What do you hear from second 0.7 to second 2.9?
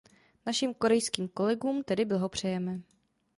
korejským kolegům tedy blahopřejeme.